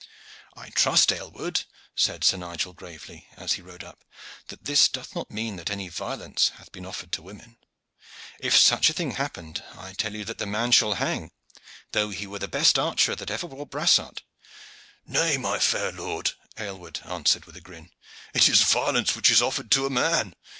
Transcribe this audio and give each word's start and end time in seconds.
"I 0.55 0.71
trust, 0.71 1.13
Aylward," 1.13 1.65
said 1.95 2.23
Sir 2.23 2.35
Nigel 2.37 2.73
gravely, 2.73 3.27
as 3.37 3.53
he 3.53 3.61
rode 3.61 3.83
up, 3.83 4.03
"that 4.47 4.65
this 4.65 4.87
doth 4.89 5.13
not 5.13 5.29
mean 5.29 5.57
that 5.57 5.69
any 5.69 5.89
violence 5.89 6.49
hath 6.55 6.71
been 6.71 6.87
offered 6.87 7.11
to 7.11 7.21
women. 7.21 7.57
If 8.39 8.57
such 8.57 8.89
a 8.89 8.93
thing 8.93 9.11
happened, 9.11 9.63
I 9.77 9.93
tell 9.93 10.15
you 10.15 10.25
that 10.25 10.39
the 10.39 10.47
man 10.47 10.71
shall 10.71 10.95
hang, 10.95 11.29
though 11.91 12.09
he 12.09 12.25
were 12.25 12.39
the 12.39 12.47
best 12.47 12.79
archer 12.79 13.15
that 13.15 13.29
ever 13.29 13.45
wore 13.45 13.67
brassart." 13.67 14.23
"Nay, 15.05 15.37
my 15.37 15.59
fair 15.59 15.91
lord," 15.91 16.31
Aylward 16.57 17.01
answered 17.05 17.45
with 17.45 17.55
a 17.55 17.61
grin, 17.61 17.91
"it 18.33 18.49
is 18.49 18.61
violence 18.63 19.15
which 19.15 19.29
is 19.29 19.43
offered 19.43 19.69
to 19.69 19.85
a 19.85 19.91
man. 19.91 20.33